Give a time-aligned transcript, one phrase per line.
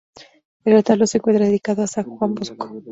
[0.65, 2.71] El retablo se encuentra dedicado a san Juan Bosco.